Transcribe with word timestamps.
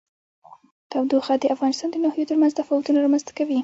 تودوخه 0.91 1.33
د 1.39 1.43
افغانستان 1.55 1.89
د 1.91 1.95
ناحیو 2.03 2.29
ترمنځ 2.29 2.51
تفاوتونه 2.59 2.97
رامنځ 3.03 3.23
ته 3.27 3.31
کوي. 3.37 3.59